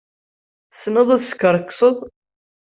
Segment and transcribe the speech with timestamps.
[0.69, 1.97] Tessneḍ ad teskerkseḍ.